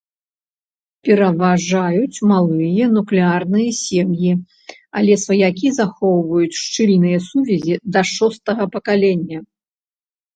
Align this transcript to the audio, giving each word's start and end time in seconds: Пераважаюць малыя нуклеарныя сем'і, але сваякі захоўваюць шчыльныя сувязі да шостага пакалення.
Пераважаюць 1.07 2.23
малыя 2.31 2.85
нуклеарныя 2.93 3.75
сем'і, 3.79 4.31
але 5.01 5.17
сваякі 5.25 5.67
захоўваюць 5.79 6.59
шчыльныя 6.61 7.17
сувязі 7.29 7.75
да 7.97 8.01
шостага 8.15 8.63
пакалення. 8.77 9.39